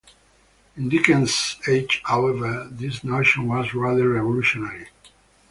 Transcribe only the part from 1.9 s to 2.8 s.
however,